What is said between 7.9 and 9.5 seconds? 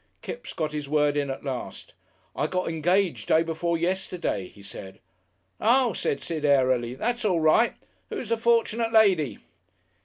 Who's the fortunate lady?"